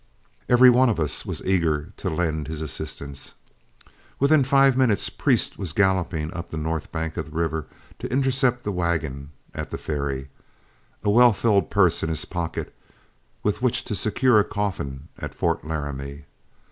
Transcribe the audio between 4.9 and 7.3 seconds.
Priest was galloping up the north bank of